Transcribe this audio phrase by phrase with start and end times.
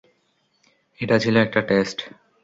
[0.99, 1.97] এটা ছিল একটা টেস্ট!